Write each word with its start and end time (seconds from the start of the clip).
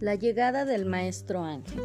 La 0.00 0.14
llegada 0.14 0.64
del 0.64 0.86
maestro 0.86 1.42
Ángel. 1.42 1.82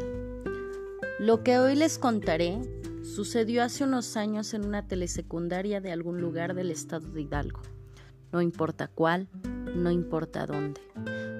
Lo 1.18 1.42
que 1.42 1.58
hoy 1.58 1.74
les 1.74 1.98
contaré 1.98 2.60
sucedió 3.02 3.64
hace 3.64 3.82
unos 3.82 4.16
años 4.16 4.54
en 4.54 4.64
una 4.64 4.86
telesecundaria 4.86 5.80
de 5.80 5.90
algún 5.90 6.20
lugar 6.20 6.54
del 6.54 6.70
estado 6.70 7.10
de 7.10 7.22
Hidalgo. 7.22 7.60
No 8.30 8.40
importa 8.40 8.86
cuál, 8.86 9.28
no 9.74 9.90
importa 9.90 10.46
dónde. 10.46 10.80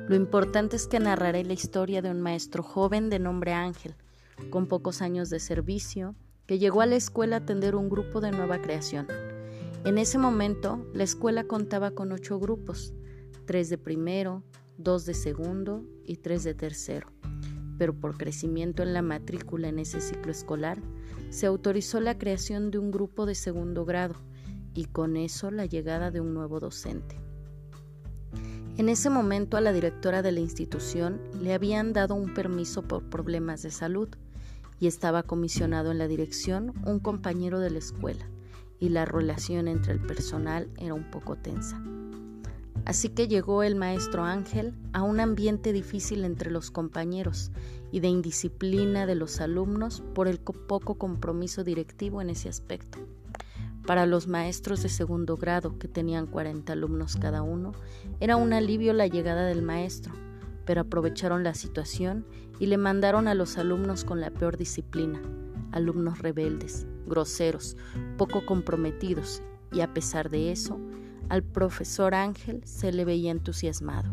Lo 0.08 0.16
importante 0.16 0.74
es 0.74 0.88
que 0.88 0.98
narraré 0.98 1.44
la 1.44 1.52
historia 1.52 2.02
de 2.02 2.10
un 2.10 2.20
maestro 2.20 2.64
joven 2.64 3.08
de 3.08 3.20
nombre 3.20 3.52
Ángel, 3.52 3.94
con 4.50 4.66
pocos 4.66 5.00
años 5.00 5.30
de 5.30 5.38
servicio, 5.38 6.16
que 6.46 6.58
llegó 6.58 6.80
a 6.80 6.86
la 6.86 6.96
escuela 6.96 7.36
a 7.36 7.38
atender 7.40 7.76
un 7.76 7.88
grupo 7.88 8.20
de 8.20 8.32
nueva 8.32 8.60
creación. 8.60 9.06
En 9.84 9.96
ese 9.96 10.18
momento, 10.18 10.84
la 10.92 11.04
escuela 11.04 11.44
contaba 11.44 11.92
con 11.92 12.10
ocho 12.10 12.40
grupos, 12.40 12.92
tres 13.46 13.70
de 13.70 13.78
primero, 13.78 14.42
dos 14.78 15.06
de 15.06 15.14
segundo 15.14 15.84
y 16.04 16.16
tres 16.16 16.44
de 16.44 16.54
tercero. 16.54 17.08
Pero 17.78 17.94
por 17.94 18.16
crecimiento 18.16 18.82
en 18.82 18.92
la 18.92 19.02
matrícula 19.02 19.68
en 19.68 19.78
ese 19.78 20.00
ciclo 20.00 20.30
escolar, 20.30 20.80
se 21.30 21.46
autorizó 21.46 22.00
la 22.00 22.18
creación 22.18 22.70
de 22.70 22.78
un 22.78 22.90
grupo 22.90 23.26
de 23.26 23.34
segundo 23.34 23.84
grado 23.84 24.14
y 24.74 24.86
con 24.86 25.16
eso 25.16 25.50
la 25.50 25.66
llegada 25.66 26.10
de 26.10 26.20
un 26.20 26.34
nuevo 26.34 26.60
docente. 26.60 27.16
En 28.76 28.88
ese 28.88 29.08
momento 29.08 29.56
a 29.56 29.60
la 29.60 29.72
directora 29.72 30.22
de 30.22 30.32
la 30.32 30.40
institución 30.40 31.20
le 31.40 31.54
habían 31.54 31.92
dado 31.92 32.14
un 32.16 32.34
permiso 32.34 32.82
por 32.82 33.08
problemas 33.08 33.62
de 33.62 33.70
salud 33.70 34.08
y 34.80 34.88
estaba 34.88 35.22
comisionado 35.22 35.92
en 35.92 35.98
la 35.98 36.08
dirección 36.08 36.72
un 36.84 36.98
compañero 36.98 37.60
de 37.60 37.70
la 37.70 37.78
escuela 37.78 38.28
y 38.80 38.88
la 38.88 39.04
relación 39.04 39.68
entre 39.68 39.92
el 39.92 40.00
personal 40.00 40.68
era 40.76 40.94
un 40.94 41.08
poco 41.10 41.36
tensa. 41.36 41.80
Así 42.84 43.08
que 43.08 43.28
llegó 43.28 43.62
el 43.62 43.76
maestro 43.76 44.24
Ángel 44.24 44.74
a 44.92 45.02
un 45.02 45.18
ambiente 45.18 45.72
difícil 45.72 46.24
entre 46.24 46.50
los 46.50 46.70
compañeros 46.70 47.50
y 47.90 48.00
de 48.00 48.08
indisciplina 48.08 49.06
de 49.06 49.14
los 49.14 49.40
alumnos 49.40 50.02
por 50.14 50.28
el 50.28 50.38
poco 50.38 50.96
compromiso 50.96 51.64
directivo 51.64 52.20
en 52.20 52.28
ese 52.28 52.48
aspecto. 52.48 52.98
Para 53.86 54.06
los 54.06 54.28
maestros 54.28 54.82
de 54.82 54.88
segundo 54.88 55.36
grado, 55.36 55.78
que 55.78 55.88
tenían 55.88 56.26
40 56.26 56.72
alumnos 56.72 57.16
cada 57.16 57.42
uno, 57.42 57.72
era 58.20 58.36
un 58.36 58.52
alivio 58.52 58.92
la 58.92 59.06
llegada 59.06 59.46
del 59.46 59.62
maestro, 59.62 60.14
pero 60.64 60.82
aprovecharon 60.82 61.44
la 61.44 61.54
situación 61.54 62.26
y 62.58 62.66
le 62.66 62.78
mandaron 62.78 63.28
a 63.28 63.34
los 63.34 63.58
alumnos 63.58 64.04
con 64.04 64.20
la 64.20 64.30
peor 64.30 64.56
disciplina, 64.56 65.20
alumnos 65.72 66.20
rebeldes, 66.20 66.86
groseros, 67.06 67.76
poco 68.16 68.46
comprometidos, 68.46 69.42
y 69.70 69.80
a 69.80 69.92
pesar 69.92 70.30
de 70.30 70.52
eso, 70.52 70.78
al 71.28 71.42
profesor 71.42 72.14
Ángel 72.14 72.62
se 72.64 72.92
le 72.92 73.04
veía 73.04 73.30
entusiasmado. 73.30 74.10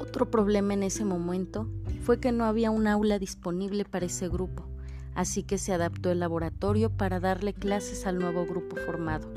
Otro 0.00 0.30
problema 0.30 0.74
en 0.74 0.82
ese 0.82 1.04
momento 1.04 1.68
fue 2.02 2.18
que 2.18 2.32
no 2.32 2.44
había 2.44 2.70
un 2.70 2.86
aula 2.86 3.18
disponible 3.18 3.84
para 3.84 4.06
ese 4.06 4.28
grupo, 4.28 4.66
así 5.14 5.42
que 5.42 5.58
se 5.58 5.72
adaptó 5.72 6.10
el 6.10 6.20
laboratorio 6.20 6.90
para 6.90 7.20
darle 7.20 7.52
clases 7.52 8.06
al 8.06 8.18
nuevo 8.18 8.46
grupo 8.46 8.76
formado. 8.76 9.28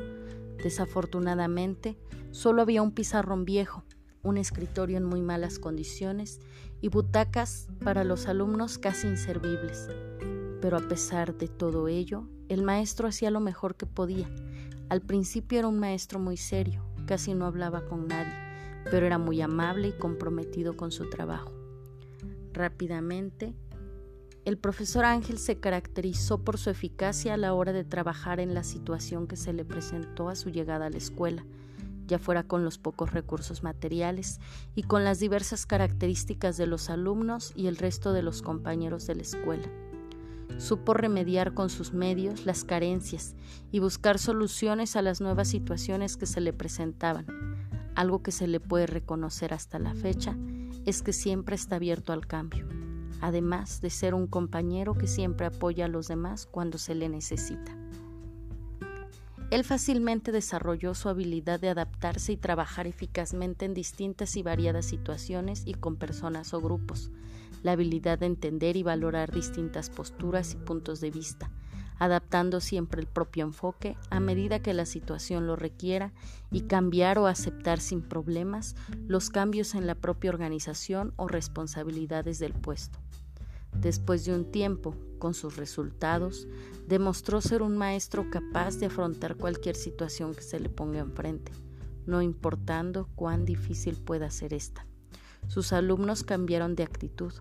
Desafortunadamente, 0.63 1.97
solo 2.31 2.61
había 2.61 2.81
un 2.81 2.91
pizarrón 2.91 3.45
viejo, 3.45 3.83
un 4.23 4.37
escritorio 4.37 4.97
en 4.97 5.03
muy 5.03 5.21
malas 5.21 5.59
condiciones 5.59 6.39
y 6.79 6.89
butacas 6.89 7.67
para 7.83 8.03
los 8.03 8.27
alumnos 8.27 8.77
casi 8.77 9.07
inservibles. 9.07 9.89
Pero 10.61 10.77
a 10.77 10.87
pesar 10.87 11.35
de 11.35 11.47
todo 11.47 11.87
ello, 11.87 12.27
el 12.47 12.63
maestro 12.63 13.07
hacía 13.07 13.31
lo 13.31 13.39
mejor 13.39 13.75
que 13.75 13.85
podía, 13.85 14.29
al 14.91 14.99
principio 14.99 15.57
era 15.57 15.69
un 15.69 15.79
maestro 15.79 16.19
muy 16.19 16.35
serio, 16.35 16.83
casi 17.05 17.33
no 17.33 17.45
hablaba 17.45 17.85
con 17.85 18.09
nadie, 18.09 18.33
pero 18.91 19.05
era 19.05 19.17
muy 19.17 19.39
amable 19.39 19.87
y 19.87 19.93
comprometido 19.93 20.75
con 20.75 20.91
su 20.91 21.09
trabajo. 21.09 21.53
Rápidamente, 22.51 23.53
el 24.43 24.57
profesor 24.57 25.05
Ángel 25.05 25.37
se 25.37 25.61
caracterizó 25.61 26.43
por 26.43 26.57
su 26.57 26.69
eficacia 26.69 27.35
a 27.35 27.37
la 27.37 27.53
hora 27.53 27.71
de 27.71 27.85
trabajar 27.85 28.41
en 28.41 28.53
la 28.53 28.65
situación 28.65 29.27
que 29.27 29.37
se 29.37 29.53
le 29.53 29.63
presentó 29.63 30.27
a 30.27 30.35
su 30.35 30.49
llegada 30.49 30.87
a 30.87 30.89
la 30.89 30.97
escuela, 30.97 31.45
ya 32.05 32.19
fuera 32.19 32.43
con 32.43 32.65
los 32.65 32.77
pocos 32.77 33.13
recursos 33.13 33.63
materiales 33.63 34.41
y 34.75 34.83
con 34.83 35.05
las 35.05 35.19
diversas 35.19 35.65
características 35.65 36.57
de 36.57 36.67
los 36.67 36.89
alumnos 36.89 37.53
y 37.55 37.67
el 37.67 37.77
resto 37.77 38.11
de 38.11 38.23
los 38.23 38.41
compañeros 38.41 39.07
de 39.07 39.15
la 39.15 39.21
escuela. 39.21 39.69
Supo 40.57 40.93
remediar 40.93 41.53
con 41.53 41.69
sus 41.69 41.93
medios 41.93 42.45
las 42.45 42.63
carencias 42.63 43.35
y 43.71 43.79
buscar 43.79 44.19
soluciones 44.19 44.95
a 44.95 45.01
las 45.01 45.21
nuevas 45.21 45.47
situaciones 45.47 46.17
que 46.17 46.25
se 46.25 46.41
le 46.41 46.53
presentaban. 46.53 47.25
Algo 47.95 48.21
que 48.21 48.31
se 48.31 48.47
le 48.47 48.59
puede 48.59 48.87
reconocer 48.87 49.53
hasta 49.53 49.79
la 49.79 49.93
fecha 49.93 50.35
es 50.85 51.01
que 51.01 51.13
siempre 51.13 51.55
está 51.55 51.75
abierto 51.75 52.13
al 52.13 52.27
cambio, 52.27 52.67
además 53.21 53.81
de 53.81 53.89
ser 53.89 54.13
un 54.13 54.27
compañero 54.27 54.95
que 54.95 55.07
siempre 55.07 55.47
apoya 55.47 55.85
a 55.85 55.89
los 55.89 56.07
demás 56.07 56.45
cuando 56.45 56.77
se 56.77 56.95
le 56.95 57.09
necesita. 57.09 57.80
Él 59.51 59.65
fácilmente 59.65 60.31
desarrolló 60.31 60.95
su 60.95 61.09
habilidad 61.09 61.59
de 61.59 61.67
adaptarse 61.67 62.31
y 62.31 62.37
trabajar 62.37 62.87
eficazmente 62.87 63.65
en 63.65 63.73
distintas 63.73 64.37
y 64.37 64.43
variadas 64.43 64.85
situaciones 64.85 65.63
y 65.65 65.73
con 65.73 65.97
personas 65.97 66.53
o 66.53 66.61
grupos, 66.61 67.11
la 67.61 67.73
habilidad 67.73 68.17
de 68.17 68.27
entender 68.27 68.77
y 68.77 68.83
valorar 68.83 69.29
distintas 69.29 69.89
posturas 69.89 70.53
y 70.53 70.55
puntos 70.55 71.01
de 71.01 71.11
vista, 71.11 71.51
adaptando 71.99 72.61
siempre 72.61 73.01
el 73.01 73.07
propio 73.07 73.43
enfoque 73.43 73.97
a 74.09 74.21
medida 74.21 74.61
que 74.61 74.73
la 74.73 74.85
situación 74.85 75.47
lo 75.47 75.57
requiera 75.57 76.13
y 76.49 76.61
cambiar 76.61 77.19
o 77.19 77.27
aceptar 77.27 77.81
sin 77.81 78.03
problemas 78.03 78.77
los 79.05 79.29
cambios 79.29 79.75
en 79.75 79.85
la 79.85 79.95
propia 79.95 80.29
organización 80.29 81.13
o 81.17 81.27
responsabilidades 81.27 82.39
del 82.39 82.53
puesto. 82.53 82.99
Después 83.79 84.25
de 84.25 84.33
un 84.33 84.51
tiempo, 84.51 84.95
con 85.17 85.33
sus 85.33 85.57
resultados, 85.57 86.47
demostró 86.87 87.41
ser 87.41 87.61
un 87.61 87.77
maestro 87.77 88.29
capaz 88.29 88.77
de 88.77 88.87
afrontar 88.87 89.37
cualquier 89.37 89.75
situación 89.75 90.33
que 90.33 90.41
se 90.41 90.59
le 90.59 90.69
ponga 90.69 90.99
enfrente, 90.99 91.51
no 92.05 92.21
importando 92.21 93.07
cuán 93.15 93.45
difícil 93.45 93.95
pueda 93.95 94.29
ser 94.29 94.53
esta. 94.53 94.85
Sus 95.47 95.73
alumnos 95.73 96.23
cambiaron 96.23 96.75
de 96.75 96.83
actitud. 96.83 97.33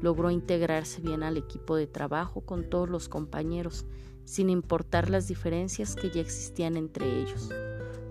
Logró 0.00 0.30
integrarse 0.30 1.00
bien 1.00 1.22
al 1.22 1.36
equipo 1.36 1.76
de 1.76 1.86
trabajo 1.86 2.42
con 2.42 2.68
todos 2.68 2.88
los 2.88 3.08
compañeros, 3.08 3.86
sin 4.24 4.50
importar 4.50 5.10
las 5.10 5.28
diferencias 5.28 5.94
que 5.96 6.10
ya 6.10 6.20
existían 6.20 6.76
entre 6.76 7.22
ellos. 7.22 7.50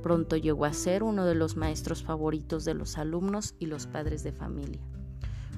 Pronto 0.01 0.35
llegó 0.37 0.65
a 0.65 0.73
ser 0.73 1.03
uno 1.03 1.25
de 1.25 1.35
los 1.35 1.55
maestros 1.55 2.03
favoritos 2.03 2.65
de 2.65 2.73
los 2.73 2.97
alumnos 2.97 3.55
y 3.59 3.67
los 3.67 3.87
padres 3.87 4.23
de 4.23 4.31
familia. 4.31 4.81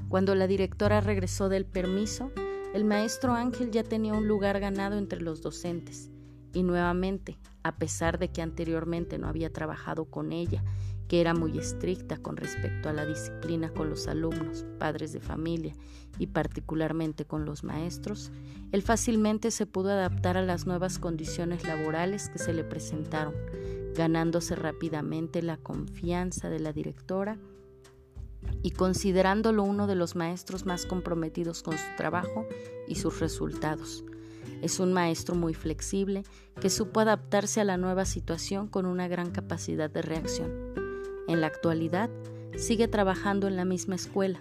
Cuando 0.09 0.35
la 0.35 0.47
directora 0.47 1.01
regresó 1.01 1.49
del 1.49 1.65
permiso, 1.65 2.31
el 2.73 2.85
maestro 2.85 3.33
Ángel 3.33 3.71
ya 3.71 3.83
tenía 3.83 4.13
un 4.13 4.27
lugar 4.27 4.59
ganado 4.59 4.97
entre 4.97 5.21
los 5.21 5.41
docentes. 5.41 6.09
Y 6.53 6.63
nuevamente, 6.63 7.37
a 7.63 7.77
pesar 7.77 8.19
de 8.19 8.29
que 8.29 8.41
anteriormente 8.41 9.17
no 9.17 9.27
había 9.27 9.51
trabajado 9.51 10.05
con 10.05 10.31
ella 10.31 10.63
que 11.07 11.21
era 11.21 11.33
muy 11.33 11.57
estricta 11.57 12.17
con 12.17 12.35
respecto 12.35 12.89
a 12.89 12.93
la 12.93 13.05
disciplina 13.05 13.69
con 13.69 13.89
los 13.89 14.07
alumnos, 14.07 14.65
padres 14.79 15.13
de 15.13 15.19
familia 15.19 15.75
y 16.17 16.27
particularmente 16.27 17.25
con 17.25 17.45
los 17.45 17.63
maestros, 17.63 18.31
él 18.71 18.81
fácilmente 18.81 19.51
se 19.51 19.65
pudo 19.65 19.91
adaptar 19.91 20.37
a 20.37 20.41
las 20.41 20.65
nuevas 20.65 20.97
condiciones 20.97 21.63
laborales 21.63 22.29
que 22.29 22.39
se 22.39 22.53
le 22.53 22.63
presentaron, 22.63 23.35
ganándose 23.93 24.55
rápidamente 24.55 25.41
la 25.41 25.57
confianza 25.57 26.49
de 26.49 26.59
la 26.59 26.73
directora 26.73 27.37
y 28.65 28.71
considerándolo 28.71 29.61
uno 29.61 29.85
de 29.85 29.93
los 29.93 30.15
maestros 30.15 30.65
más 30.65 30.87
comprometidos 30.87 31.61
con 31.61 31.77
su 31.77 31.85
trabajo 31.97 32.47
y 32.87 32.95
sus 32.95 33.19
resultados. 33.19 34.03
Es 34.63 34.79
un 34.79 34.91
maestro 34.91 35.35
muy 35.35 35.53
flexible 35.53 36.23
que 36.59 36.71
supo 36.71 36.99
adaptarse 36.99 37.61
a 37.61 37.63
la 37.63 37.77
nueva 37.77 38.05
situación 38.05 38.67
con 38.67 38.87
una 38.87 39.07
gran 39.07 39.29
capacidad 39.29 39.87
de 39.91 40.01
reacción. 40.01 40.73
En 41.27 41.41
la 41.41 41.47
actualidad, 41.47 42.09
sigue 42.57 42.87
trabajando 42.87 43.47
en 43.47 43.55
la 43.55 43.65
misma 43.65 43.93
escuela. 43.93 44.39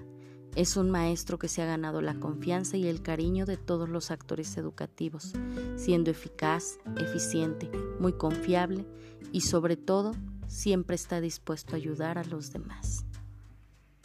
Es 0.57 0.79
un 0.79 0.91
maestro 0.91 1.39
que 1.39 1.49
se 1.49 1.61
ha 1.61 1.67
ganado 1.67 2.01
la 2.01 2.15
confianza 2.15 2.79
y 2.79 2.87
el 2.87 3.03
cariño 3.03 3.45
de 3.45 3.59
todos 3.59 3.91
los 3.91 4.11
actores 4.11 4.57
educativos, 4.57 5.35
siendo 5.77 6.11
eficaz, 6.11 6.79
eficiente, 6.97 7.71
muy 8.01 8.15
confiable 8.15 8.87
y 9.33 9.43
sobre 9.43 9.77
todo 9.77 10.13
siempre 10.47 10.97
está 10.97 11.21
dispuesto 11.21 11.75
a 11.75 11.77
ayudar 11.77 12.17
a 12.17 12.25
los 12.25 12.55
demás. 12.55 13.05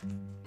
Thank 0.02 0.14
you. 0.14 0.39